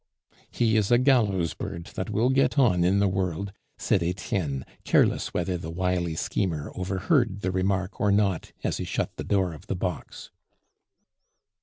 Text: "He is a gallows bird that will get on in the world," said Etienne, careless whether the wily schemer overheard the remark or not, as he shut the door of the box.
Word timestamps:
"He 0.49 0.77
is 0.77 0.89
a 0.89 0.97
gallows 0.97 1.53
bird 1.53 1.91
that 1.93 2.09
will 2.09 2.31
get 2.31 2.57
on 2.57 2.83
in 2.83 2.97
the 2.97 3.07
world," 3.07 3.53
said 3.77 4.01
Etienne, 4.01 4.65
careless 4.83 5.31
whether 5.31 5.59
the 5.59 5.69
wily 5.69 6.15
schemer 6.15 6.71
overheard 6.73 7.41
the 7.41 7.51
remark 7.51 8.01
or 8.01 8.11
not, 8.11 8.51
as 8.63 8.77
he 8.77 8.83
shut 8.83 9.15
the 9.17 9.23
door 9.23 9.53
of 9.53 9.67
the 9.67 9.75
box. 9.75 10.31